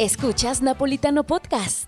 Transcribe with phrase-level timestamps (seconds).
[0.00, 1.86] Escuchas Napolitano Podcast.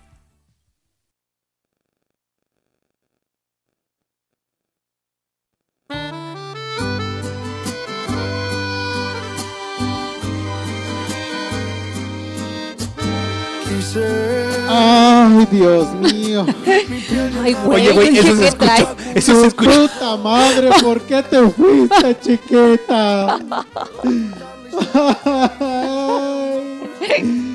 [14.68, 16.44] Ay, Dios mío.
[17.42, 18.94] Ay, güey, Oye, güey, eso se escuchó.
[19.14, 19.88] Eso se escuchó.
[19.88, 23.38] puta madre, ¿por qué te fuiste, chiquita?
[27.00, 27.51] Ay.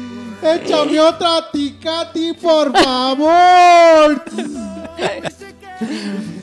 [0.55, 4.23] Échame otra ticati, por favor.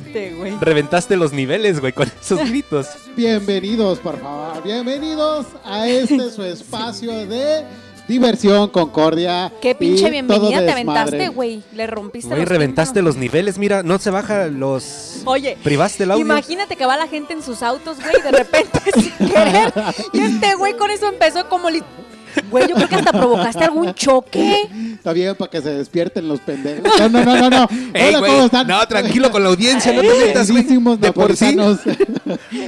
[0.07, 0.57] Este, güey.
[0.61, 2.87] Reventaste los niveles, güey, con esos gritos.
[3.17, 4.63] Bienvenidos, por favor.
[4.63, 7.65] Bienvenidos a este su espacio de
[8.07, 9.51] diversión, concordia.
[9.63, 11.01] Qué pinche y todo bienvenida te desmadre.
[11.01, 11.63] aventaste, güey.
[11.73, 13.59] Le rompiste Güey, los reventaste los niveles.
[13.59, 15.23] Mira, no se baja los.
[15.25, 16.25] Oye, Privaste el audio.
[16.25, 19.73] Imagínate que va la gente en sus autos, güey, de repente sin querer.
[20.13, 21.71] Y este güey con eso empezó como...
[21.71, 21.83] li-
[22.51, 24.69] Güey, yo creo que hasta provocaste algún choque.
[24.95, 26.85] Está bien para que se despierten los pendejos.
[26.99, 27.51] No, no, no, no.
[27.51, 27.69] no.
[27.95, 28.67] Ey, Hola, güey, ¿cómo están?
[28.67, 30.65] No, tranquilo con la audiencia, no te metas, güey.
[30.65, 31.55] De por sí.
[31.57, 31.81] napolitanos.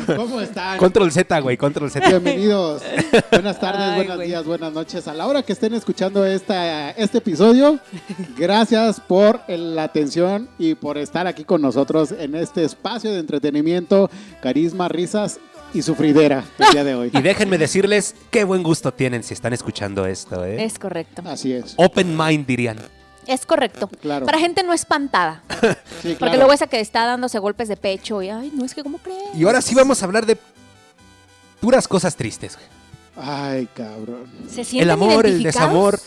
[0.17, 0.79] ¿Cómo están?
[0.79, 2.09] Control Z, güey, control Z.
[2.09, 2.83] Bienvenidos.
[3.31, 4.29] Buenas tardes, Ay, buenos güey.
[4.29, 5.09] días, buenas noches.
[5.09, 7.79] A la hora que estén escuchando esta, este episodio,
[8.37, 13.21] gracias por el- la atención y por estar aquí con nosotros en este espacio de
[13.21, 14.11] entretenimiento,
[14.43, 15.39] carisma, risas
[15.75, 17.11] y sufridera el día de hoy.
[17.13, 20.65] Y déjenme decirles qué buen gusto tienen si están escuchando esto, ¿eh?
[20.65, 21.23] Es correcto.
[21.27, 21.75] Así es.
[21.77, 22.79] Open mind, dirían.
[23.27, 23.89] Es correcto.
[24.01, 24.25] Claro.
[24.25, 25.43] Para gente no espantada.
[26.03, 26.37] Sí, Porque claro.
[26.37, 29.35] luego esa que está dándose golpes de pecho y, ay, no es que, ¿cómo crees?
[29.35, 30.37] Y ahora sí vamos a hablar de
[31.61, 32.55] puras cosas tristes.
[32.57, 33.27] güey.
[33.29, 34.27] Ay, cabrón.
[34.49, 35.99] ¿Se sienten El amor, el desamor.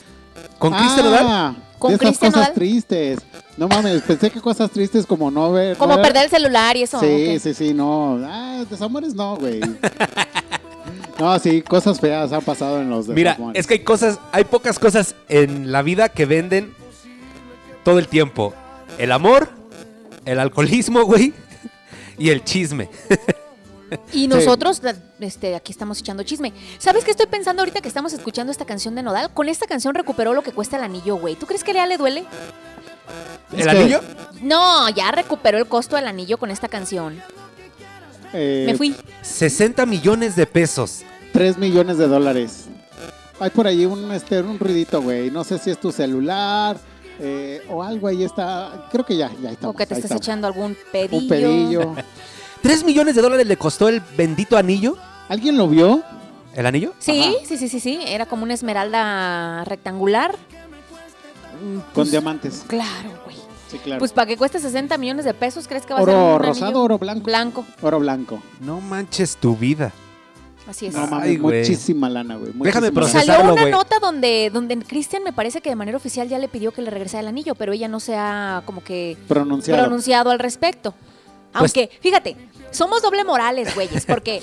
[0.59, 1.25] ¿Con Cristian Nodal?
[1.27, 2.55] Ah, ¿Con de esas Cristian cosas Nodal?
[2.55, 3.19] tristes.
[3.57, 5.77] No mames, pensé que cosas tristes como no ver.
[5.77, 6.99] Como no- perder el celular y eso.
[6.99, 8.19] Sí, sí, sí, no.
[8.25, 9.59] Ah, desamores no, güey.
[11.19, 13.59] No, sí, cosas feas han pasado en los Mira, desamores.
[13.59, 16.73] es que hay cosas, hay pocas cosas en la vida que venden
[17.83, 18.53] todo el tiempo.
[18.97, 19.49] El amor,
[20.25, 21.33] el alcoholismo, güey,
[22.17, 22.89] y el chisme.
[24.13, 24.81] Y nosotros,
[25.19, 26.53] este, aquí estamos echando chisme.
[26.77, 29.31] ¿Sabes qué estoy pensando ahorita que estamos escuchando esta canción de Nodal?
[29.33, 31.35] Con esta canción recuperó lo que cuesta el anillo, güey.
[31.35, 32.25] ¿Tú crees que ya le duele?
[33.51, 34.01] Es ¿El que, anillo?
[34.41, 37.21] No, ya recuperó el costo del anillo con esta canción.
[38.33, 38.95] eh, Me fui.
[39.21, 41.01] 60 millones de pesos.
[41.33, 42.65] 3 millones de dólares.
[43.39, 45.31] Hay por ahí un, este, un ruidito, güey.
[45.31, 46.77] No sé si es tu celular
[47.19, 48.87] eh, o algo ahí está.
[48.91, 49.69] Creo que ya, ya está.
[49.69, 51.17] O que te estés echando algún pedillo.
[51.17, 51.95] Un pedillo.
[52.63, 54.97] ¿3 millones de dólares le costó el bendito anillo?
[55.27, 56.01] ¿Alguien lo vio?
[56.55, 56.93] ¿El anillo?
[56.99, 57.31] Sí, Ajá.
[57.47, 57.99] sí, sí, sí, sí.
[58.05, 60.35] Era como una esmeralda rectangular.
[61.61, 62.63] Mm, Con pues, diamantes.
[62.67, 63.37] Claro, güey.
[63.69, 63.99] Sí, claro.
[63.99, 66.39] Pues para que cueste 60 millones de pesos, ¿crees que va a ser oro un
[66.41, 66.81] rosado, anillo?
[66.83, 67.23] oro blanco.
[67.25, 68.41] Blanco, Oro blanco.
[68.61, 69.91] No manches tu vida.
[70.67, 70.93] así es.
[70.95, 72.51] No Ay, mames, muchísima lana, güey.
[72.55, 73.27] Déjame muchísima Y procesar.
[73.27, 73.37] lana.
[73.37, 73.71] salió procesarlo, una güey.
[73.71, 76.89] nota donde, donde Cristian me parece que de manera oficial ya le pidió que le
[76.89, 79.81] regresara el anillo, pero ella no se ha como que Pronunciado.
[79.83, 80.91] pronunciado al respecto.
[81.51, 82.37] Pues- Aunque, fíjate,
[82.71, 84.41] somos doble morales, güeyes, porque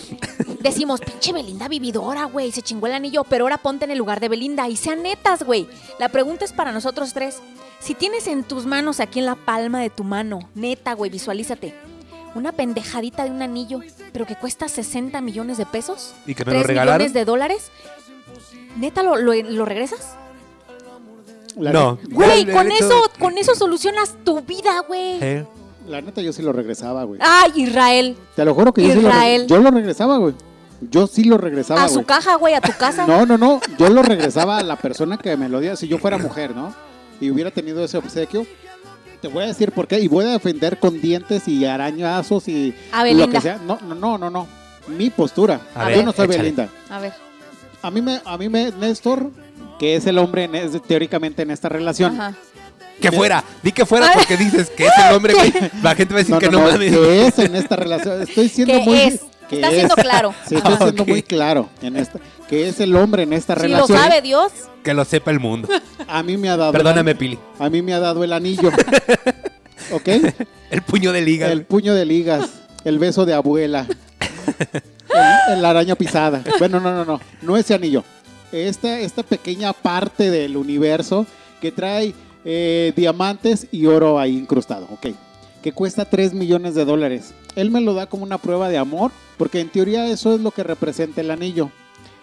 [0.61, 4.21] decimos, pinche Belinda vividora, güey, se chingó el anillo, pero ahora ponte en el lugar
[4.21, 5.69] de Belinda y sean netas, güey.
[5.99, 7.39] La pregunta es para nosotros tres.
[7.81, 11.75] Si tienes en tus manos, aquí en la palma de tu mano, neta, güey, visualízate,
[12.35, 13.81] una pendejadita de un anillo,
[14.13, 16.99] pero que cuesta 60 millones de pesos, ¿Y que me lo 3 regalaron?
[16.99, 17.71] millones de dólares,
[18.77, 20.15] neta, ¿lo, lo, lo regresas?
[21.57, 21.99] La No.
[22.11, 25.19] Güey, con hecho- eso, con eso solucionas tu vida, güey.
[25.23, 25.47] Eh,
[25.89, 27.21] La neta, yo sí lo regresaba, güey.
[27.23, 28.17] Ay, Israel.
[28.35, 29.43] Te lo juro que yo sí lo, Israel.
[29.43, 30.35] re- yo lo regresaba, güey.
[30.91, 32.07] Yo sí lo regresaba, A su güey.
[32.07, 33.07] caja, güey, a tu casa.
[33.07, 33.61] No, no, no.
[33.79, 36.75] Yo lo regresaba a la persona que me lo diera si yo fuera mujer, ¿no?
[37.21, 38.47] Y hubiera tenido ese obsequio.
[39.23, 40.01] Te voy a decir por qué.
[40.01, 43.33] Y voy a defender con dientes y arañazos y A lo Belinda.
[43.33, 43.59] que sea.
[43.67, 44.47] No, no, no, no, no.
[44.89, 45.61] Mi postura.
[45.75, 46.39] A yo ver, no soy échale.
[46.43, 46.69] Belinda.
[46.91, 47.13] A ver.
[47.83, 49.31] A mí me, a mí me, Néstor,
[49.79, 52.21] que es el hombre en es- teóricamente en esta relación.
[52.21, 52.37] Ajá.
[53.01, 55.53] Que fuera, di que fuera porque dices que es el hombre, güey.
[55.83, 56.93] La gente va a decir No, que no, no, no, mames.
[56.93, 58.23] que es en esta relación.
[58.23, 58.99] Estoy siendo Que muy.
[58.99, 59.21] es.
[59.49, 59.75] que Está es.
[59.75, 60.35] siendo claro.
[60.49, 61.09] Sí, estoy Ah, siendo ok.
[61.09, 62.19] muy claro en esta.
[62.49, 63.99] Que es el hombre en esta Si lo relación.
[63.99, 64.53] sabe Dios,
[64.85, 65.69] Que lo sepa el mundo.
[66.09, 66.73] A mí me ha dado.
[66.73, 67.39] Perdóname, Pili.
[67.59, 68.71] A mí me ha dado el anillo.
[69.93, 70.09] ¿Ok?
[70.71, 71.51] El puño de liga.
[71.51, 72.49] El puño de ligas.
[72.85, 73.87] El beso de abuela.
[75.49, 76.43] El, el araña pisada.
[76.59, 77.21] Bueno, no, no, no.
[77.43, 78.05] No ese anillo.
[78.53, 81.27] Esta, esta pequeña parte del universo
[81.61, 82.15] que trae
[82.47, 84.87] eh, diamantes y oro ahí incrustado.
[84.93, 85.09] Ok.
[85.63, 87.35] Que cuesta 3 millones de dólares.
[87.57, 89.11] Él me lo da como una prueba de amor.
[89.37, 91.71] Porque en teoría eso es lo que representa el anillo.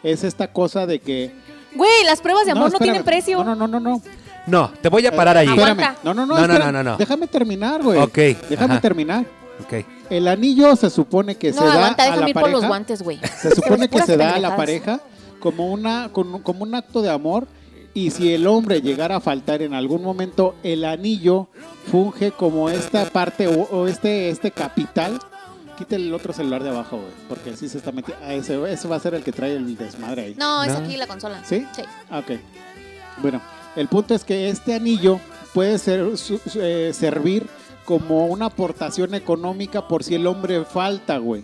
[0.01, 1.31] Es esta cosa de que.
[1.75, 3.43] güey, las pruebas de amor no, tienen precio.
[3.43, 4.01] No, no, no, no, no.
[4.47, 5.47] No, te voy a parar ahí.
[5.47, 5.71] Aguanta.
[5.71, 5.97] Espérame.
[6.03, 6.39] No, no, no.
[6.39, 6.97] No, no, no, no, no.
[6.97, 7.99] Déjame terminar, güey.
[7.99, 8.17] Ok,
[8.49, 8.81] Déjame ajá.
[8.81, 9.25] terminar.
[9.63, 9.85] Ok.
[10.09, 12.67] El anillo se supone que No, se da a la ir por los pareja.
[12.67, 13.19] guantes, güey.
[13.41, 14.99] Se supone que se da a la pareja
[15.39, 17.47] como una con- como un acto de amor
[17.95, 21.47] Y si el hombre llegara a faltar en algún momento, el anillo
[21.91, 25.19] funge como esta parte o, o este, este capital.
[25.77, 28.23] Quítale el otro celular de abajo, güey, porque así se está metiendo.
[28.25, 30.35] ah, Ese, ese va a ser el que trae el desmadre ahí.
[30.37, 30.79] No, es No.
[30.79, 31.43] aquí la consola.
[31.43, 31.65] ¿Sí?
[31.75, 31.81] Sí.
[32.09, 32.39] Ah, Ok.
[33.21, 33.41] Bueno,
[33.75, 35.19] el punto es que este anillo
[35.53, 37.47] puede ser, su- su- eh, servir
[37.85, 41.43] como una aportación económica por si el hombre falta, güey.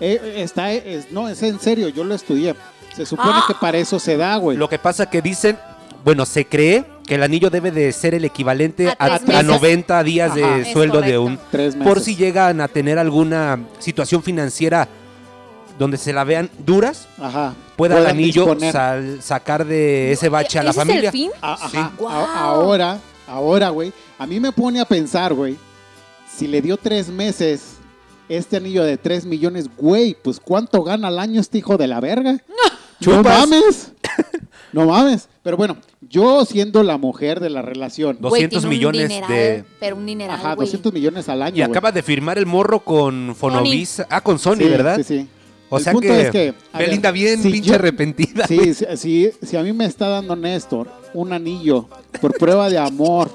[0.00, 2.54] Eh, está, es, no, es en serio, yo lo estudié.
[2.94, 3.44] Se supone Ah.
[3.48, 4.56] que para eso se da, güey.
[4.56, 5.58] Lo que pasa que dicen,
[6.04, 9.42] bueno, se cree que el anillo debe de ser el equivalente A a, tres a
[9.42, 9.46] meses.
[9.46, 10.56] 90 días Ajá.
[10.56, 11.38] de sueldo de un...
[11.50, 11.88] Tres meses.
[11.88, 14.88] Por si llegan a tener alguna situación financiera
[15.78, 17.54] donde se la vean duras, Ajá.
[17.76, 21.08] pueda el anillo sal- sacar de ese bache a la ¿Ese familia.
[21.08, 21.30] es el fin?
[21.40, 21.68] A- ajá.
[21.70, 21.76] Sí.
[21.76, 22.26] A- Guau.
[22.36, 25.56] Ahora, ahora, güey, a mí me pone a pensar, güey,
[26.36, 27.76] si le dio tres meses
[28.28, 32.00] este anillo de tres millones, güey, pues ¿cuánto gana al año este hijo de la
[32.00, 32.32] verga?
[33.00, 33.38] No Chupas.
[33.48, 33.92] mames.
[34.72, 35.28] No mames.
[35.42, 35.76] Pero bueno,
[36.08, 39.64] yo siendo la mujer de la relación, Dos- Güey, 200 tiene un millones dineral, de-
[39.80, 40.66] Pero un dineral, ajá, güey.
[40.66, 41.56] 200 millones al año.
[41.56, 41.70] Y güey.
[41.70, 44.06] acaba de firmar el morro con Fonovisa.
[44.10, 44.96] Ah, con Sony, Sí, ¿verdad?
[44.98, 45.28] Sí, sí.
[45.70, 48.46] O El sea punto que, es que, a ver, Belinda bien si pinche yo- arrepentida.
[48.46, 51.88] Sí, si, si, si a mí me está dando Néstor un anillo
[52.22, 53.30] por prueba de amor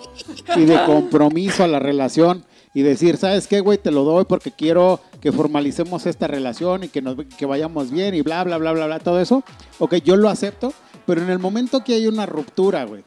[0.56, 2.44] y de compromiso a la relación
[2.74, 3.77] y decir, ¿sabes qué, güey?
[3.77, 8.15] Te lo doy porque quiero que formalicemos esta relación y que, nos, que vayamos bien
[8.15, 9.44] y bla, bla, bla, bla, bla, todo eso.
[9.77, 10.74] Ok, yo lo acepto,
[11.05, 13.03] pero en el momento que hay una ruptura, güey,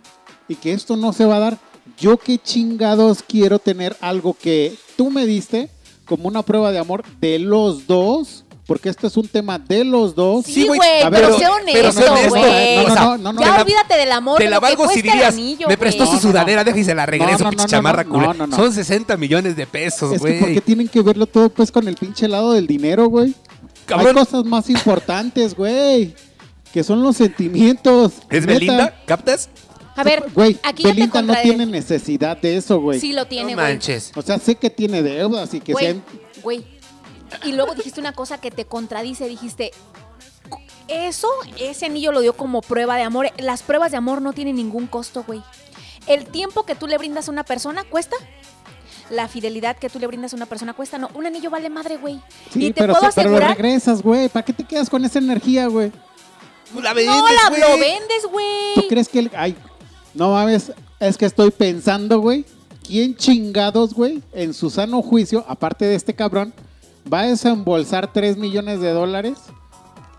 [0.48, 1.58] y que esto no se va a dar,
[1.98, 5.70] yo qué chingados quiero tener algo que tú me diste
[6.04, 10.14] como una prueba de amor de los dos, porque esto es un tema de los
[10.16, 10.44] dos.
[10.44, 12.00] Sí, güey, güey, a pero, sé honesto,
[12.30, 12.76] güey.
[12.78, 14.38] No, no, O sea, no, no, no, ya olvídate del amor.
[14.38, 16.08] Te la valgo si dirías, anillo, me prestó güey.
[16.18, 16.64] su No, no, sudadera, no.
[16.64, 18.32] deja y se la regreso, No, no, pinche no, chamarra no, culera.
[18.34, 18.56] no, no, no.
[18.56, 20.40] Son 60 millones de pesos, Es que güey.
[20.40, 23.34] porque tienen que verlo todo pues con el pinche lado del dinero, güey.
[23.88, 26.14] Hay cosas más importantes, güey.
[26.76, 28.12] Que son los sentimientos.
[28.28, 28.52] ¿Es Neta.
[28.52, 29.02] Belinda?
[29.06, 29.48] ¿Captas?
[29.96, 33.00] A ver, Güey, aquí Belinda no tiene necesidad de eso, güey.
[33.00, 33.72] Sí lo tiene, no güey.
[33.72, 34.12] manches.
[34.14, 36.04] O sea, sé que tiene deudas y que Güey, sean...
[36.42, 36.66] güey.
[37.46, 39.26] Y luego dijiste una cosa que te contradice.
[39.26, 39.70] Dijiste,
[40.86, 41.28] eso,
[41.58, 43.30] ese anillo lo dio como prueba de amor.
[43.38, 45.42] Las pruebas de amor no tienen ningún costo, güey.
[46.06, 48.16] El tiempo que tú le brindas a una persona cuesta.
[49.08, 50.98] La fidelidad que tú le brindas a una persona cuesta.
[50.98, 52.20] No, un anillo vale madre, güey.
[52.52, 53.56] Sí, y te pero, puedo se- pero lo asegurar.
[53.56, 54.28] regresas, güey.
[54.28, 55.90] ¿Para qué te quedas con esa energía, güey?
[56.82, 57.60] La vendes, no, la, güey.
[57.60, 58.88] lo vendes, ¿Tú güey.
[58.88, 59.30] crees que el...
[59.36, 59.54] Ay,
[60.14, 62.44] no mames, es que estoy pensando, güey.
[62.86, 66.54] ¿Quién chingados, güey, en su sano juicio, aparte de este cabrón,
[67.12, 69.38] va a desembolsar 3 millones de dólares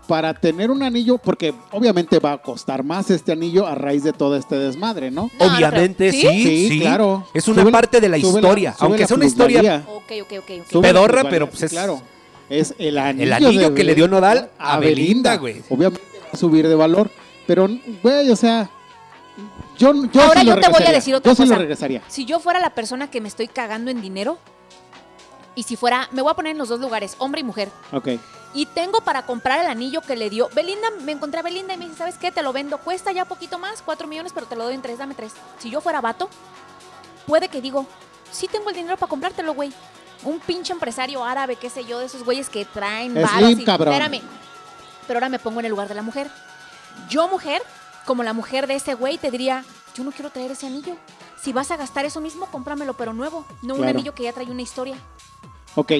[0.06, 1.16] para tener un anillo?
[1.18, 5.30] Porque obviamente va a costar más este anillo a raíz de todo este desmadre, ¿no?
[5.38, 6.80] Obviamente, pero- sí, Sí, sí.
[6.80, 7.26] claro.
[7.32, 8.74] Es una parte de la historia.
[8.78, 9.86] aunque la sea una historia plusvalía.
[9.88, 10.50] Ok, ok, ok.
[10.60, 10.70] ok.
[10.70, 12.02] Sube la Pedorra, plusvalía, pero, pues, sí, es- claro.
[12.50, 15.62] Es el anillo, El anillo de- que le dio Nodal a Belinda, güey.
[15.70, 16.00] Obviamente
[16.34, 17.10] subir de valor,
[17.46, 17.68] pero,
[18.02, 18.68] güey, o sea,
[19.78, 21.54] yo, yo Ahora sí lo yo te voy a decir otra Yo sí cosa.
[21.54, 22.02] lo regresaría.
[22.08, 24.38] Si yo fuera la persona que me estoy cagando en dinero,
[25.54, 28.08] y si fuera, me voy a poner en los dos lugares, hombre y mujer, Ok.
[28.54, 31.76] y tengo para comprar el anillo que le dio Belinda, me encontré a Belinda y
[31.76, 32.30] me dice, ¿sabes qué?
[32.32, 34.98] Te lo vendo, cuesta ya poquito más, cuatro millones, pero te lo doy en tres,
[34.98, 35.32] dame tres.
[35.58, 36.28] Si yo fuera vato,
[37.26, 37.86] puede que digo,
[38.30, 39.72] sí tengo el dinero para comprártelo, güey.
[40.24, 43.94] Un pinche empresario árabe, qué sé yo, de esos güeyes que traen Slim, y- cabrón.
[43.94, 44.20] Espérame.
[45.08, 46.28] Pero ahora me pongo en el lugar de la mujer.
[47.10, 47.60] Yo, mujer,
[48.06, 49.64] como la mujer de ese güey, te diría,
[49.96, 50.96] yo no quiero traer ese anillo.
[51.42, 53.44] Si vas a gastar eso mismo, cómpramelo, pero nuevo.
[53.62, 54.96] No un anillo que ya trae una historia.
[55.74, 55.92] Ok.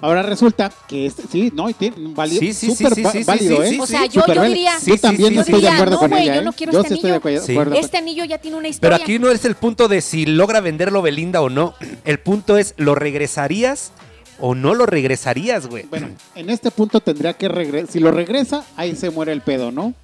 [0.00, 3.04] Ahora resulta que este, sí, no, y tiene un válido, Sí, sí, sí, súper sí,
[3.04, 3.70] sí, sí, válido, sí, ¿eh?
[3.70, 5.92] sí, O sea, yo, yo diría, Yo Sí, también sí, no sí, estoy de acuerdo
[5.94, 7.42] No, con güey, ella, yo no quiero Yo este estoy de anillo.
[7.52, 7.74] acuerdo.
[7.74, 8.96] Este anillo ya tiene una historia.
[8.96, 11.74] Pero aquí no es el punto de si logra venderlo Belinda o no.
[12.04, 13.92] El punto es, ¿lo regresarías
[14.40, 15.84] o no lo regresarías, güey?
[15.86, 17.90] Bueno, en este punto tendría que regresar.
[17.90, 19.94] Si lo regresa, ahí se muere el pedo, ¿no?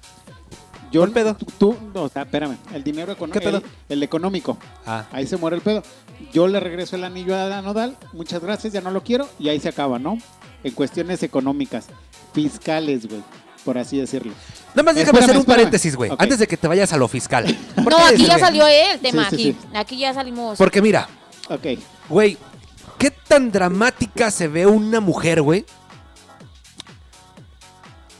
[0.91, 1.35] Yo, ¿Cuál pedo?
[1.35, 2.55] Tú, tú- no, o sea, espérame.
[2.73, 3.39] El dinero económico.
[3.39, 3.57] ¿Qué pedo?
[3.57, 4.57] El, el económico.
[4.85, 5.05] Ah.
[5.11, 5.81] Ahí se muere el pedo.
[6.31, 7.97] Yo le regreso el anillo a la Nodal.
[8.13, 9.27] Muchas gracias, ya no lo quiero.
[9.39, 10.19] Y ahí se acaba, ¿no?
[10.63, 11.87] En cuestiones económicas.
[12.33, 13.23] Fiscales, güey.
[13.65, 14.33] Por así decirlo.
[14.75, 15.45] Nada más déjame Espérame, hacer un espérame.
[15.57, 16.11] paréntesis, güey.
[16.17, 17.45] Antes de que te vayas a lo fiscal.
[17.75, 19.57] ¿Por No, aquí ya salió eh, el tema, Sí, sí, aquí.
[19.61, 19.67] sí.
[19.77, 20.57] Aquí ya salimos.
[20.57, 21.07] Porque mira,
[21.49, 21.79] Ok.
[22.09, 22.37] güey,
[22.97, 25.65] ¿qué tan dramática se ve una mujer, güey?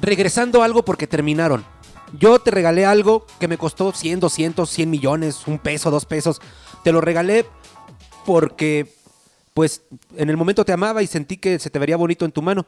[0.02, 1.66] Regresando algo porque terminaron.
[2.18, 6.42] Yo te regalé algo que me costó 100, 200, 100 millones, un peso, dos pesos.
[6.84, 7.46] Te lo regalé
[8.26, 8.94] porque,
[9.54, 9.82] pues,
[10.16, 12.66] en el momento te amaba y sentí que se te vería bonito en tu mano.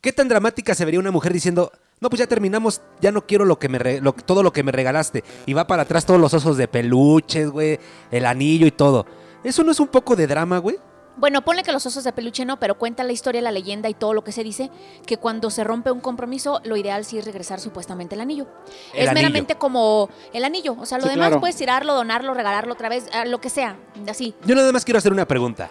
[0.00, 3.44] ¿Qué tan dramática se vería una mujer diciendo, no, pues ya terminamos, ya no quiero
[3.44, 5.24] lo que me todo lo que me regalaste?
[5.46, 7.78] Y va para atrás todos los osos de peluches, güey,
[8.10, 9.06] el anillo y todo.
[9.42, 10.76] ¿Eso no es un poco de drama, güey?
[11.16, 13.94] Bueno, ponle que los osos de peluche no, pero cuenta la historia, la leyenda y
[13.94, 14.70] todo lo que se dice,
[15.06, 18.46] que cuando se rompe un compromiso, lo ideal sí es regresar supuestamente el anillo.
[18.92, 19.14] El es anillo.
[19.22, 21.40] meramente como el anillo, o sea, lo Sí, demás claro.
[21.40, 23.76] puedes tirarlo, donarlo, regalarlo otra vez, ah, lo que sea,
[24.08, 24.34] así.
[24.44, 25.70] Yo nada más quiero hacer una pregunta.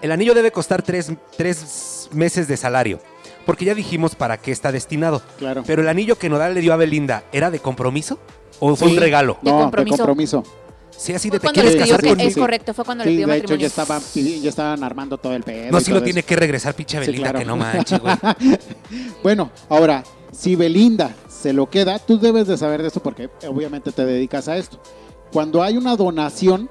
[0.00, 3.00] El anillo debe costar tres, tres meses de salario.
[3.46, 5.20] Porque ya dijimos para qué está destinado.
[5.38, 5.64] Claro.
[5.66, 8.18] Pero el anillo que Nodal le dio a Belinda, ¿era de compromiso?
[8.60, 8.94] ¿O fue Sí.
[8.94, 9.38] un regalo?
[9.42, 9.96] De no, compromiso.
[9.96, 10.44] de compromiso.
[10.96, 12.28] Sí, así de te quieres casar que- sí, conmigo.
[12.30, 13.60] es correcto, fue cuando le pidió de hecho matrimonio.
[13.60, 14.02] ya estaban,
[14.42, 15.72] ya estaban armando todo el pedo.
[15.72, 17.38] No, si lo tiene que regresar, pinche Sí, Belinda, claro.
[17.40, 18.14] que no manches, güey.
[19.22, 23.90] Bueno, ahora, si Belinda se lo queda, tú debes de saber de esto porque obviamente
[23.92, 24.80] te dedicas a esto.
[25.32, 26.70] Cuando hay una donación,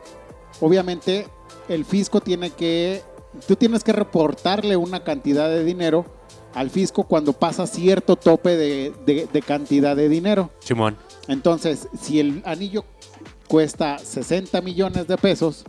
[0.59, 1.27] obviamente
[1.67, 3.01] el fisco tiene que,
[3.47, 6.05] tú tienes que reportarle una cantidad de dinero
[6.53, 10.51] al fisco cuando pasa cierto tope de, de- de cantidad de dinero.
[10.59, 10.97] Simón.
[11.27, 12.83] Entonces, si el anillo
[13.55, 15.65] cuesta 60 millones de pesos,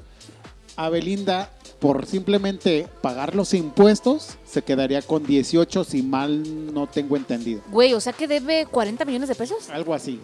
[0.77, 7.17] a Belinda, por simplemente pagar los impuestos, se quedaría con 18, si mal no tengo
[7.17, 7.61] entendido.
[7.73, 9.69] Güey, o sea que debe 40 millones de pesos.
[9.69, 10.21] Algo así.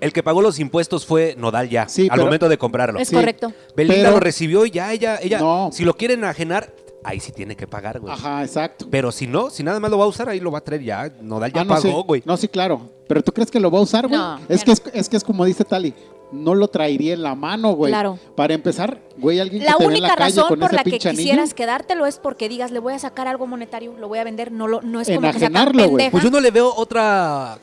[0.00, 2.98] El que pagó los impuestos fue Nodal ya, Sí, al pero- momento de comprarlo.
[2.98, 3.14] Es Sí.
[3.16, 3.52] correcto.
[3.76, 5.68] Belinda pero- lo recibió y ya ella, ella, No.
[5.74, 8.14] si lo quieren ajenar, ahí sí tiene que pagar, güey.
[8.14, 8.86] Ajá, exacto.
[8.90, 10.82] Pero si no, si nada más lo va a usar, ahí lo va a traer
[10.82, 11.12] ya.
[11.20, 12.04] Nodal ya Ah, no, pagó, sí.
[12.06, 12.22] güey.
[12.24, 12.88] No, sí, claro.
[13.06, 14.18] Pero tú crees que lo va a usar, güey?
[14.18, 14.72] No, es, que no.
[14.72, 15.92] es, es que es como dice Tali.
[16.34, 17.92] No lo traería en la mano, güey.
[17.92, 18.18] Claro.
[18.34, 20.66] Para empezar, güey, alguien que La te ve en única la calle razón con por
[20.68, 21.10] ese la que anillo.
[21.22, 24.50] quisieras quedártelo es porque digas, le voy a sacar algo monetario, lo voy a vender,
[24.52, 25.88] no lo no es como que sea tan Enajenarlo, güey.
[25.90, 26.10] pendeja.
[26.10, 27.58] Pues yo no le veo otra.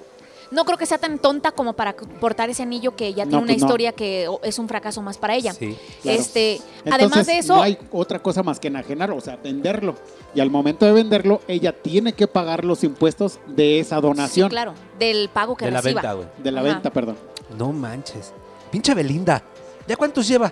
[0.51, 3.37] No creo que sea tan tonta como para portar ese anillo que ya tiene No,
[3.39, 3.67] una pues no.
[3.67, 5.53] historia que es un fracaso más para ella.
[5.53, 5.77] Sí.
[6.01, 6.19] Claro.
[6.19, 9.95] Este, Entonces, además de eso, no hay otra cosa más que enajenarlo, o sea, venderlo.
[10.35, 14.49] Y al momento de venderlo, ella tiene que pagar los impuestos de esa sí, donación.
[14.49, 16.01] claro, del pago que De la reciba.
[16.01, 16.27] venta, güey.
[16.43, 16.69] De la Ajá.
[16.69, 17.15] venta, perdón.
[17.57, 18.33] No manches.
[18.71, 19.43] Pinche Belinda.
[19.87, 20.51] ¿Ya cuántos lleva?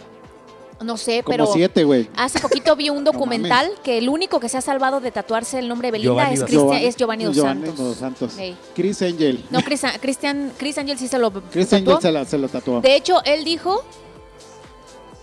[0.81, 2.09] No sé, Como pero siete, güey.
[2.15, 5.59] hace poquito vi un No documental que el único que se ha salvado de tatuarse
[5.59, 7.85] el nombre de Belinda Giovanni es, dos Cristian, es Giovanni dos Giovanni Santos.
[7.85, 8.37] dos Santos.
[8.37, 8.57] Ey.
[8.75, 9.45] Chris Angel.
[9.49, 11.95] No, Chris, Cristian, Chris Angel sí se lo Chris tatuó.
[11.95, 12.79] Angel se, la- se lo tatuó.
[12.81, 13.83] De hecho, él dijo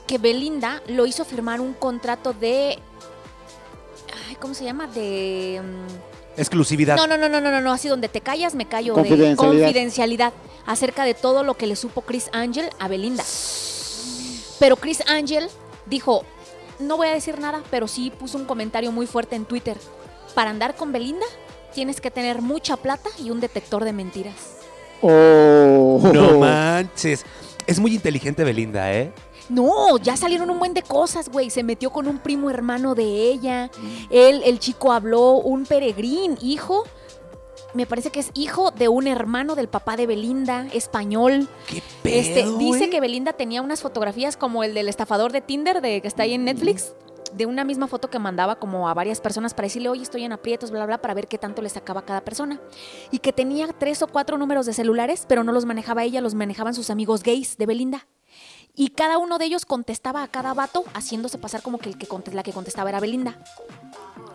[0.07, 2.79] que Belinda lo hizo firmar un contrato de.
[4.29, 4.87] Ay, ¿Cómo se llama?
[4.89, 5.63] De.
[5.63, 6.97] mm, Exclusividad.
[6.97, 9.37] No, no, no, no, no, no, no, así donde te callas me callo de Confidencialidad.
[9.67, 10.33] confidencialidad
[10.67, 13.25] acerca de todo lo que le supo Chris Angel a Belinda.
[14.59, 15.49] Pero Chris Angel
[15.87, 16.25] dijo,
[16.79, 19.77] no voy a decir nada, pero sí puso un comentario muy fuerte en Twitter.
[20.35, 21.27] Para andar con Belinda
[21.75, 24.35] tienes que tener mucha plata y un detector de mentiras.
[25.03, 26.01] Oh.
[26.13, 27.25] No manches.
[27.67, 29.13] Es muy inteligente Belinda, ¿eh?
[29.49, 31.51] No, ya salieron un buen de cosas, güey.
[31.51, 33.71] Se metió con un primo hermano de ella.
[34.11, 36.85] Él, el chico habló, un peregrín, hijo.
[37.75, 41.49] Me parece que es hijo de un hermano del papá de Belinda, español.
[41.69, 45.83] ¿Qué pedo, Este, dice que Belinda tenía unas fotografías como el del estafador de Tinder
[45.83, 46.95] de que está ahí en Netflix,
[47.35, 50.33] de una misma foto que mandaba como a varias personas para decirle, oye, estoy en
[50.33, 52.61] aprietos, bla, bla, para ver qué tanto le sacaba a cada persona.
[53.11, 56.35] Y que tenía tres o cuatro números de celulares, pero no los manejaba ella, los
[56.35, 58.07] manejaban sus amigos gays de Belinda.
[58.77, 62.07] Y cada uno de ellos contestaba a cada vato haciéndose pasar como que, el que
[62.33, 63.39] la que contestaba era Belinda.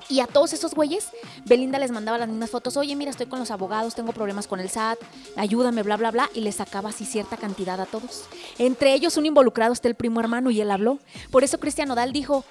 [0.10, 1.10] Y a todos esos güeyes,
[1.46, 2.76] Belinda les mandaba las mismas fotos.
[2.76, 4.98] Oye, mira, estoy con los abogados, tengo problemas con el SAT,
[5.38, 6.30] ayúdame, bla, bla, bla.
[6.34, 8.26] Y les sacaba así cierta cantidad a todos.
[8.58, 10.98] Entre ellos, un involucrado está el primo hermano y él habló.
[11.30, 12.44] Por eso Cristian Nodal dijo: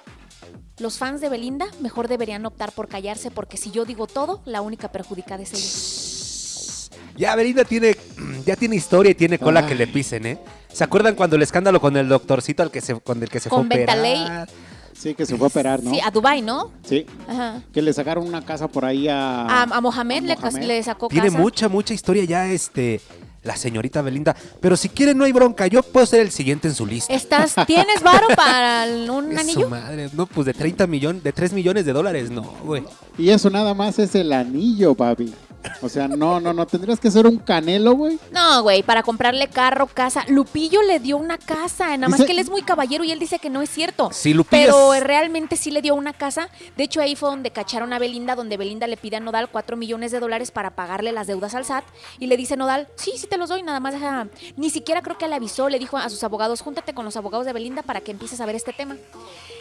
[0.79, 4.61] Los fans de Belinda mejor deberían optar por callarse, porque si yo digo todo, la
[4.61, 7.11] única perjudicada es ella.
[7.17, 7.97] Ya Belinda tiene,
[8.45, 9.67] ya tiene historia y tiene cola Ay.
[9.67, 10.39] que le pisen, ¿eh?
[10.73, 13.49] ¿Se acuerdan cuando el escándalo con el doctorcito al que se, con el que se
[13.49, 13.97] Con fue a operar?
[14.01, 14.45] Bentaley.
[14.93, 15.91] Sí, que se fue a operar, ¿no?
[15.91, 16.71] Sí, a Dubai, ¿no?
[16.87, 17.05] Sí.
[17.27, 17.61] Ajá.
[17.73, 19.41] Que le sacaron una casa por ahí a...
[19.47, 20.63] A, a Mohamed, a le, Mohamed.
[20.63, 21.39] le sacó Tiene casa.
[21.39, 23.01] mucha, mucha historia ya, este,
[23.43, 24.35] la señorita Belinda.
[24.59, 25.65] Pero si quieren, no hay bronca.
[25.67, 27.11] Yo puedo ser el siguiente en su lista.
[27.13, 29.69] ¿Estás, ¿Tienes varo para un Es su anillo?
[29.69, 30.09] madre.
[30.13, 32.83] No, pues de 30 millones, de 3 millones de dólares, no, güey.
[33.17, 35.33] Y eso nada más es el anillo, papi.
[35.81, 36.65] O sea, no, no, no.
[36.67, 38.19] Tendrías que ser un canelo, güey.
[38.31, 40.23] No, güey, para comprarle carro, casa.
[40.27, 43.19] Lupillo le dio una casa, nada más Dice- que él es muy caballero y él
[43.19, 44.09] dice que no es cierto.
[44.11, 46.49] Sí, Lupillo Pero es- realmente sí le dio una casa.
[46.77, 49.77] De hecho, ahí fue donde cacharon a Belinda, donde Belinda le pide a Nodal 4
[49.77, 51.83] millones de dólares para pagarle las deudas al SAT.
[52.19, 54.27] Y le dice Nodal, sí, sí te los doy, nada más deja.
[54.57, 57.45] Ni siquiera creo que le avisó, le dijo a sus abogados, júntate con los abogados
[57.45, 58.95] de Belinda para que empieces a ver este tema.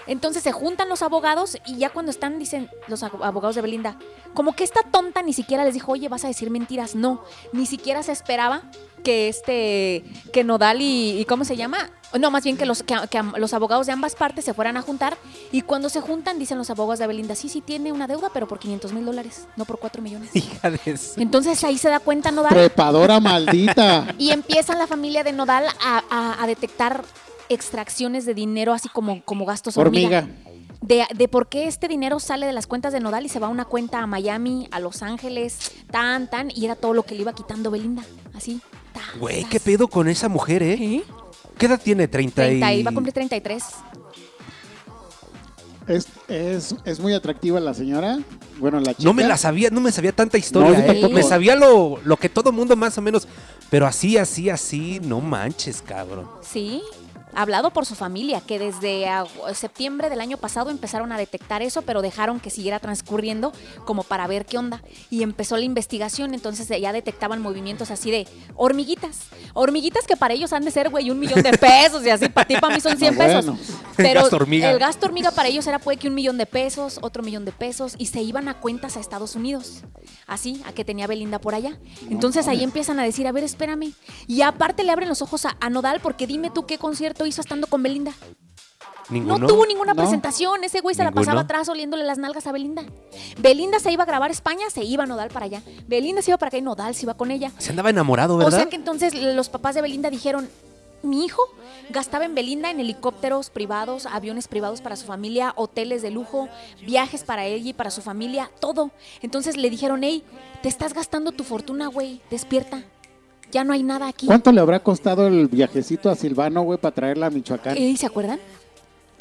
[0.07, 3.97] Entonces se juntan los abogados y ya cuando están, dicen los abo- abogados de Belinda,
[4.35, 6.95] como que esta tonta ni siquiera les dijo, oye, vas a decir mentiras.
[6.95, 8.63] No, ni siquiera se esperaba
[9.05, 11.91] que este, que Nodal y, y ¿cómo se llama?
[12.19, 12.97] No, más bien que los, que,
[13.37, 15.17] los abogados de ambas partes se fueran a juntar
[15.53, 18.49] y cuando se juntan dicen los abogados de Belinda, sí, sí tiene una deuda, pero
[18.49, 20.35] por 500 mil dólares, no por 4 millones.
[20.35, 24.13] Hija de su- Entonces ahí se da cuenta Nodal Trepadora maldita.
[24.19, 27.05] y empieza la familia de Nodal a, a- a detectar
[27.49, 30.19] extracciones de dinero así como, como gastos hormiga.
[30.21, 30.50] Hormiga.
[30.81, 33.49] De, de por qué este dinero sale de las cuentas de Nodal y se va
[33.49, 37.15] a una cuenta a Miami, a Los Ángeles, tan, tan, y era todo lo que
[37.15, 38.03] le iba quitando Belinda.
[38.35, 38.61] Así.
[38.93, 39.51] tan, Güey, tas.
[39.51, 40.77] qué pedo con esa mujer, ¿eh?
[40.79, 41.05] ¿Sí?
[41.59, 42.09] ¿Qué edad tiene?
[42.09, 42.49] 30 y...
[42.61, 43.63] 30, iba a cumplir 33.
[45.87, 48.19] Es, es, es muy atractiva la señora.
[48.59, 49.03] Bueno, la chica.
[49.03, 51.11] No me la sabía, no me sabía tanta historia, No, ¿eh?
[51.13, 53.27] Me sabía lo, lo que todo mundo más o menos.
[53.71, 56.29] Pero así, así, así, no manches, cabrón.
[56.43, 56.83] Sí,
[57.35, 59.07] hablado por su familia, que desde
[59.55, 63.53] septiembre del año pasado empezaron a detectar eso, pero dejaron que siguiera transcurriendo
[63.85, 64.83] como para ver qué onda.
[65.11, 69.19] Y empezó la investigación, entonces ya detectaban movimientos así de hormiguitas.
[69.55, 72.47] Hormiguitas que para ellos han de ser, güey, un millón de pesos y así, para
[72.47, 73.47] ti, para mí son 100 Ah, pesos.
[73.47, 73.61] bueno.
[73.97, 74.71] Pero Gasto hormiga.
[74.71, 77.53] el gasto hormiga para ellos era puede que un millón de pesos, otro millón de
[77.53, 79.83] pesos, y se iban a cuentas a Estados Unidos.
[80.27, 81.77] Así, a que tenía Belinda por allá.
[82.09, 83.93] Entonces ahí empiezan a decir, a ver, espérame.
[84.27, 87.41] Y aparte le abren los ojos a, a Nodal, porque dime tú qué concierto hizo
[87.41, 88.13] estando con Belinda.
[89.09, 89.39] Ninguno.
[89.39, 90.03] No tuvo ninguna No.
[90.03, 90.63] presentación.
[90.63, 92.85] Ese güey se la pasaba atrás oliéndole las nalgas a Belinda.
[93.39, 95.63] Belinda se iba a grabar a España, se iba Nodal para allá.
[95.89, 97.51] Belinda se iba para acá y Nodal se iba con ella.
[97.59, 98.57] Se andaba enamorado, O ¿verdad?
[98.59, 100.49] sea que entonces los papás de Belinda dijeron,
[101.03, 101.43] mi hijo
[101.89, 106.49] gastaba en Belinda en helicópteros privados, aviones privados para su familia, hoteles de lujo,
[106.87, 108.93] viajes para ella y para su familia, todo.
[109.23, 110.23] Entonces le dijeron, hey,
[110.63, 112.85] te estás gastando tu fortuna, güey, despierta.
[113.53, 114.27] Ya no hay nada aquí.
[114.27, 118.07] ¿Cuánto le habrá costado el viajecito a Silvano, güey, para traerla a Michoacán ¿Y se
[118.07, 118.39] acuerdan?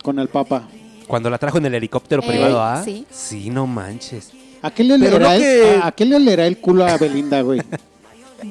[0.03, 0.67] con el Papa?
[1.07, 2.81] Cuando la trajo en el helicóptero Eh, privado, ¿ah?
[2.85, 3.05] sí.
[3.09, 4.31] Sí, no manches.
[4.61, 6.97] ¿A qué le olerá, no el, que- a, a qué le olerá el culo a
[6.97, 7.61] Belinda, güey?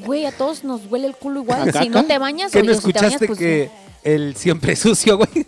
[0.04, 1.66] Güey, a todos nos huele el culo igual.
[1.66, 3.70] ¿A Si no te bañas, ¿Qué no oye, si te bañas, escuchaste pues, que
[4.04, 5.46] el siempre sucio, güey?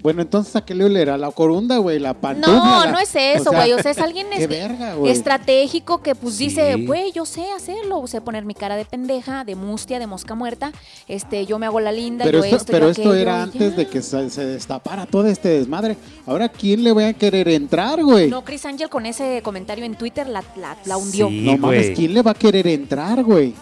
[0.00, 1.18] Bueno, entonces ¿a qué le olerá?
[1.18, 2.56] La corunda, güey, la pantufla.
[2.56, 3.72] No, la- no es eso, o sea, güey.
[3.72, 5.10] O sea, es alguien Qué es- verga, güey.
[5.10, 6.44] estratégico que pues Sí.
[6.48, 10.34] dice, güey, yo sé hacerlo, sé poner mi cara de pendeja, de mustia, de mosca
[10.36, 10.72] muerta,
[11.08, 13.42] este, yo me hago la linda, Pero yo esto, esto, pero yo esto aquello, era
[13.42, 13.76] antes ya.
[13.76, 15.96] de que se, se destapara todo este desmadre.
[16.26, 18.28] Ahora, ¿quién le va a querer entrar, güey?
[18.30, 21.28] No, Chris Angel con ese comentario en Twitter la, la, la hundió.
[21.28, 21.90] Sí, No mames.
[21.96, 23.52] ¿quién le va a querer entrar, güey?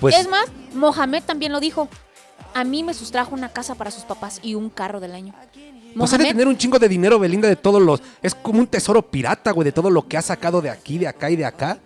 [0.00, 1.88] Pues Es más, Mohamed también lo dijo.
[2.54, 5.34] A mí me sustrajo una casa para sus papás y un carro del año.
[5.96, 8.00] Pues ha de tener un chingo de dinero, Belinda, de todos los.
[8.22, 11.08] Es como un tesoro pirata, güey, de todo lo que ha sacado de aquí, de
[11.08, 11.78] acá y de acá.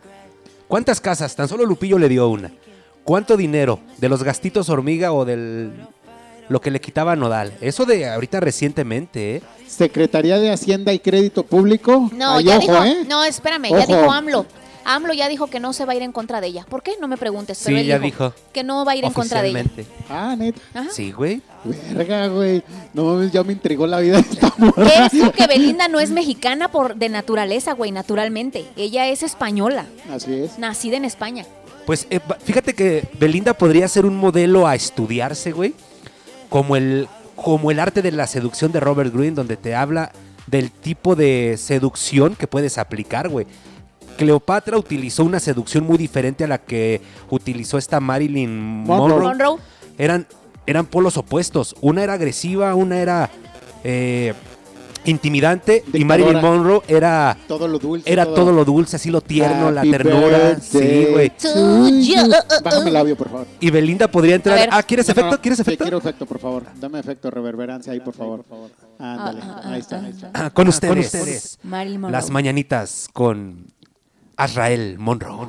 [0.68, 1.34] ¿Cuántas casas?
[1.36, 2.50] Tan solo Lupillo le dio una.
[3.04, 3.80] ¿Cuánto dinero?
[3.98, 5.72] De los gastitos hormiga o del.
[6.48, 7.54] Lo que le quitaba a Nodal.
[7.60, 9.42] Eso de ahorita recientemente, ¿eh?
[9.66, 12.10] Secretaría de Hacienda y Crédito Público.
[12.12, 13.04] No, Ay, ya ojo, dijo, ¿eh?
[13.08, 14.44] no, espérame, ya dijo AMLO.
[14.84, 16.66] AMLO ya dijo que no se va a ir en contra de ella.
[16.68, 16.92] ¿Por qué?
[17.00, 17.60] No me preguntes.
[17.64, 18.32] Pero Sí, él ya dijo.
[18.52, 19.60] que no va a ir en contra de ella.
[19.60, 20.04] Oficialmente.
[20.08, 20.60] Ah, neta.
[20.74, 20.90] Ajá.
[20.90, 21.40] Sí, güey.
[21.94, 22.62] Verga, güey.
[22.92, 24.88] No mames, ya me intrigó la vida de esta morra.
[25.06, 28.64] Eso que Belinda no es mexicana por de naturaleza, güey, naturalmente.
[28.76, 30.58] Ella es española, Así es.
[30.58, 31.46] nacida en España.
[31.86, 35.74] Pues eh, fíjate que Belinda podría ser un modelo a estudiarse, güey.
[36.48, 40.12] Como el, como el arte de la seducción de Robert Greene, donde te habla
[40.46, 43.46] del tipo de seducción que puedes aplicar, güey.
[44.16, 49.20] Cleopatra utilizó una seducción muy diferente a la que utilizó esta Marilyn Monroe.
[49.20, 49.58] Monroe.
[49.98, 50.26] Eran,
[50.66, 51.74] eran polos opuestos.
[51.80, 53.30] Una era agresiva, una era
[53.84, 54.34] eh,
[55.04, 55.84] intimidante.
[55.92, 56.04] Y.
[56.04, 58.10] Marilyn Monroe era, Todo lo dulce.
[58.10, 60.58] era todo lo dulce, así lo tierno, la ternura.
[60.60, 61.30] Sí, güey.
[61.30, 62.00] to you.
[62.00, 62.32] you.
[62.62, 63.46] Bájame el labio, por favor.
[63.60, 64.68] Y Belinda podría entrar.
[64.70, 65.30] Ah, ¿quieres No, efecto?
[65.30, 65.84] no, ¿Quieres sí, efecto?
[65.84, 66.64] quiero efecto, por favor.
[66.80, 68.44] Dame efecto, reverberancia ahí, por favor.
[68.98, 69.40] Ándale.
[69.42, 70.30] Ah, ah, ahí está, ah, ahí está.
[70.34, 71.58] Ah, con, ustedes.
[71.62, 72.12] Marilyn Monroe.
[72.12, 73.66] Las mañanitas con
[74.42, 75.46] Azrael Monroe.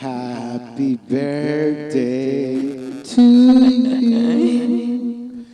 [0.00, 5.44] Happy birthday to you.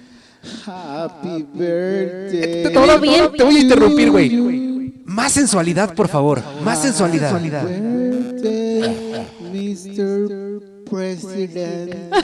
[0.65, 2.67] Happy birthday.
[2.67, 3.33] A- Todo bien.
[3.37, 5.03] te voy a interrumpir, güey.
[5.07, 6.41] Más sensualidad, por favor.
[6.65, 7.33] Más sensualidad.
[7.41, 10.61] Birthday, Mr.
[10.89, 12.15] President.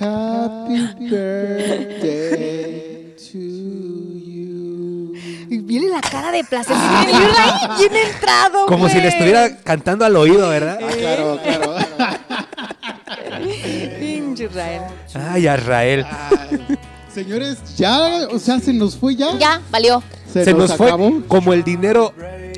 [0.00, 4.11] Happy birthday to you.
[5.72, 6.76] Y viene la cara de placer.
[6.76, 7.18] Bien,
[7.78, 10.78] bien entrado, Como si le estuviera cantando al oído, ¿verdad?
[10.82, 11.76] Ah, claro, claro.
[13.98, 14.82] Pinche Israel.
[15.14, 16.04] Ay, Azrael.
[16.10, 16.78] Ay,
[17.14, 19.38] Señores, ya, o sea, se nos fue ya.
[19.38, 20.02] Ya, valió.
[20.30, 21.22] Se, Se nos, nos fue acabó.
[21.26, 22.12] como el dinero.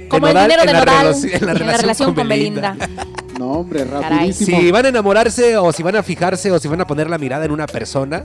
[0.09, 2.77] Como el dinero de en la en la relación con Belinda.
[3.39, 4.03] No, hombre, Caray.
[4.11, 4.59] rapidísimo.
[4.59, 7.19] Si van a enamorarse o si van a fijarse o si van a poner la
[7.19, 8.25] mirada en una persona,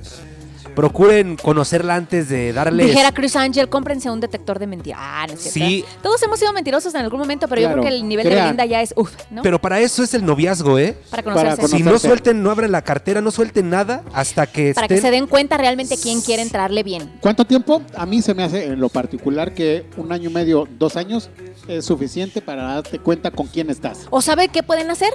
[0.80, 2.88] procuren conocerla antes de darles...
[2.88, 5.00] Dijera Chris Angel, cómprense un detector de mentiras.
[5.02, 5.42] Ah, no es.
[5.42, 5.84] Sí.
[6.02, 8.36] Todos hemos sido mentirosos en algún momento, pero yo creo que el nivel de.
[8.36, 9.42] Belinda ya es uff, ¿no?
[9.42, 10.96] Pero para eso es el noviazgo, ¿eh?
[11.10, 11.62] para para conocerse.
[11.62, 12.08] conocer- Si no Conocerse.
[12.08, 15.58] suelten, no abren la cartera, no suelten nada hasta que para que se den cuenta
[15.58, 17.12] realmente quién quiere entrarle bien.
[17.22, 17.82] ¿Cuánto tiempo?
[17.96, 21.30] A mí se me hace en lo particular que un año y medio, dos años
[21.68, 24.08] es suficiente para darte cuenta con quién estás.
[24.10, 25.13] ¿O sabe qué pueden hacer?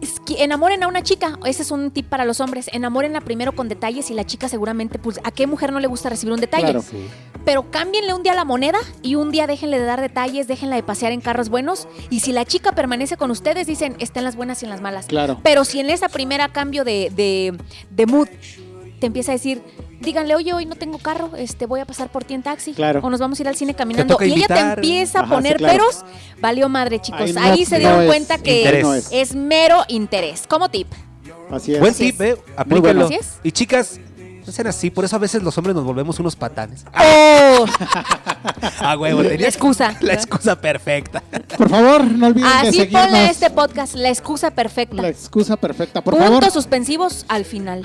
[0.00, 1.38] Es enamoren a una chica.
[1.44, 2.68] Ese es un tip para los hombres.
[2.72, 6.10] Enamórenla primero con detalles y la chica seguramente, pues, ¿a qué mujer no le gusta
[6.10, 6.64] recibir un detalle?
[6.64, 6.82] Claro.
[6.82, 7.06] Sí.
[7.44, 10.82] Pero cámbienle un día la moneda y un día déjenle de dar detalles, déjenla de
[10.82, 11.86] pasear en carros buenos.
[12.10, 14.80] Y si la chica permanece con ustedes, dicen, está en las buenas y en las
[14.80, 15.06] malas.
[15.06, 15.38] Claro.
[15.42, 17.56] Pero si en esa primera cambio de, de,
[17.90, 18.28] de mood
[19.00, 19.62] te empieza a decir,
[20.00, 22.72] díganle, oye, hoy no tengo carro, este, voy a pasar por ti en taxi.
[22.72, 23.00] Claro.
[23.02, 24.16] O nos vamos a ir al cine caminando.
[24.20, 25.72] Y ella te empieza a Ajá, poner sí, claro.
[25.78, 26.04] peros,
[26.40, 27.20] valió madre, chicos.
[27.20, 28.86] Ahí Ahí, no- se no dieron es cuenta que interés.
[28.86, 29.08] Es.
[29.12, 30.46] es mero interés.
[30.48, 30.88] Como tip.
[31.50, 31.80] Así es.
[31.80, 32.38] Buen Así tip, es.
[32.38, 33.16] ¿eh?
[33.20, 33.38] Es.
[33.42, 34.00] Y chicas,
[34.46, 34.90] no sean así.
[34.90, 36.84] Por eso a veces los hombres nos volvemos unos patanes.
[36.98, 37.64] ¡Oh!
[38.80, 39.96] Ah, huevo, La excusa.
[40.00, 41.22] la excusa perfecta.
[41.56, 43.02] Por favor, no olviden de Así seguirnos.
[43.04, 45.02] ponle a este podcast, la excusa perfecta.
[45.02, 46.02] La excusa perfecta.
[46.02, 47.82] Por Puntos favor, suspensivos al final.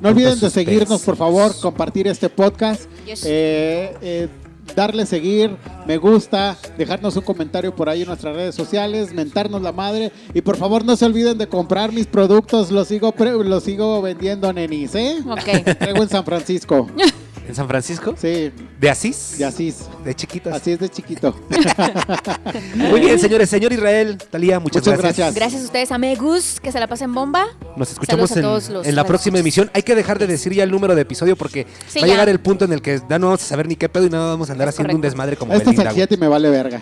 [0.00, 2.82] no olviden de Puntos seguirnos, por favor, compartir este podcast.
[3.06, 3.22] Yes.
[3.24, 4.28] Eh, eh,
[4.74, 5.56] darle seguir,
[5.86, 10.40] me gusta, dejarnos un comentario por ahí en nuestras redes sociales, mentarnos la madre y
[10.40, 14.94] por favor no se olviden de comprar mis productos, los sigo los sigo vendiendo nenis,
[14.94, 15.18] ¿eh?
[15.26, 15.76] Ok.
[15.78, 16.88] Traigo en San Francisco.
[17.46, 18.14] ¿En San Francisco?
[18.20, 19.36] Sí, ¿De Asís?
[19.38, 19.84] de Asís.
[20.04, 20.54] De chiquitas.
[20.54, 21.34] Así es de chiquito.
[22.74, 23.50] Muy bien, señores.
[23.50, 25.16] Señor Israel, Talía, muchas, Muchas gracias.
[25.18, 25.34] gracias.
[25.34, 27.44] Gracias a ustedes, amigos, que se la pasen bomba.
[27.76, 29.70] Nos escuchamos en, todos los en la próxima emisión.
[29.74, 32.28] Hay que dejar de decir ya el número de episodio porque Sí, va a llegar
[32.28, 34.18] el punto en el que ya no vamos a saber ni qué pedo y no
[34.26, 35.90] vamos a andar Es haciendo un desmadre como Este es Belinda.
[35.90, 36.80] el 7 y me vale verga.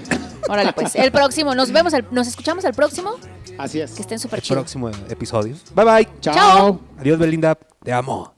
[0.48, 0.94] Órale, pues.
[0.96, 3.12] El próximo, nos vemos, el- nos escuchamos el próximo.
[3.58, 3.92] Así es.
[3.92, 4.62] Que estén súper El chidos.
[4.62, 5.56] próximo episodio.
[5.74, 6.08] Bye bye.
[6.20, 6.34] Chao.
[6.34, 6.80] Chao.
[6.98, 7.56] Adiós, Belinda.
[7.82, 8.32] Te amo.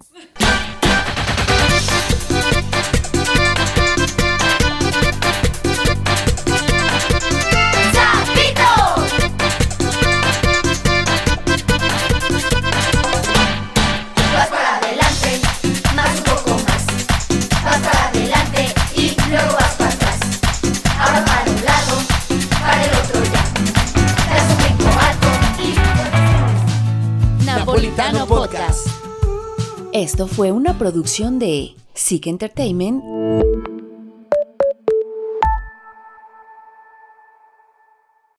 [30.05, 33.03] Esto fue una producción de Sick Entertainment